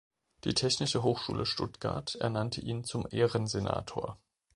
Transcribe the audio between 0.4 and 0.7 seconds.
Die